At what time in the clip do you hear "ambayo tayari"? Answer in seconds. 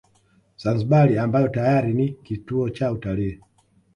1.25-1.91